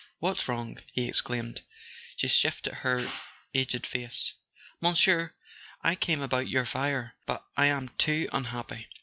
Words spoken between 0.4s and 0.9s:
wrong?"